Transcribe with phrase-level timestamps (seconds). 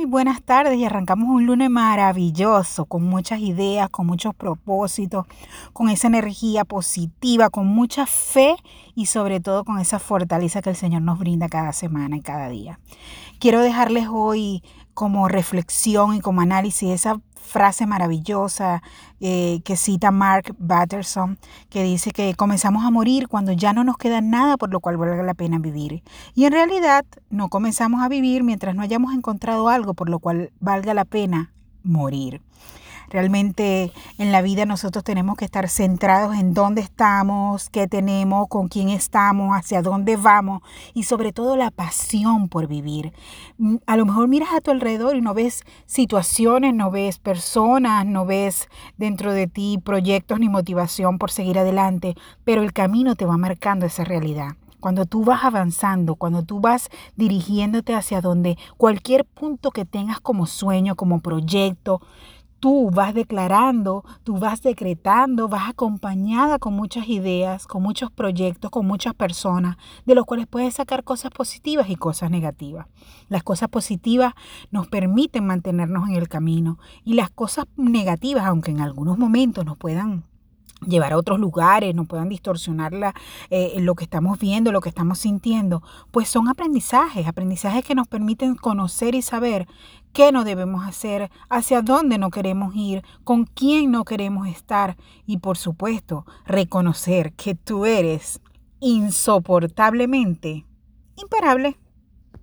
[0.00, 5.26] Muy buenas tardes y arrancamos un lunes maravilloso, con muchas ideas, con muchos propósitos,
[5.74, 8.56] con esa energía positiva, con mucha fe
[8.94, 12.48] y sobre todo con esa fortaleza que el Señor nos brinda cada semana y cada
[12.48, 12.80] día.
[13.40, 14.62] Quiero dejarles hoy
[14.94, 17.20] como reflexión y como análisis esa
[17.50, 18.82] frase maravillosa
[19.20, 21.36] eh, que cita Mark Batterson,
[21.68, 24.96] que dice que comenzamos a morir cuando ya no nos queda nada por lo cual
[24.96, 26.02] valga la pena vivir.
[26.34, 30.52] Y en realidad no comenzamos a vivir mientras no hayamos encontrado algo por lo cual
[30.60, 32.40] valga la pena morir.
[33.10, 38.68] Realmente en la vida nosotros tenemos que estar centrados en dónde estamos, qué tenemos, con
[38.68, 40.62] quién estamos, hacia dónde vamos
[40.94, 43.12] y sobre todo la pasión por vivir.
[43.58, 48.06] Mm, a lo mejor miras a tu alrededor y no ves situaciones, no ves personas,
[48.06, 53.26] no ves dentro de ti proyectos ni motivación por seguir adelante, pero el camino te
[53.26, 59.24] va marcando esa realidad cuando tú vas avanzando, cuando tú vas dirigiéndote hacia donde cualquier
[59.24, 62.00] punto que tengas como sueño, como proyecto,
[62.60, 68.86] tú vas declarando, tú vas decretando, vas acompañada con muchas ideas, con muchos proyectos, con
[68.86, 69.76] muchas personas,
[70.06, 72.86] de los cuales puedes sacar cosas positivas y cosas negativas.
[73.28, 74.34] Las cosas positivas
[74.70, 79.78] nos permiten mantenernos en el camino y las cosas negativas, aunque en algunos momentos nos
[79.78, 80.29] puedan
[80.86, 82.92] llevar a otros lugares, no puedan distorsionar
[83.50, 88.08] eh, lo que estamos viendo, lo que estamos sintiendo, pues son aprendizajes, aprendizajes que nos
[88.08, 89.66] permiten conocer y saber
[90.12, 95.38] qué no debemos hacer, hacia dónde no queremos ir, con quién no queremos estar y
[95.38, 98.40] por supuesto reconocer que tú eres
[98.80, 100.66] insoportablemente
[101.16, 101.76] imparable.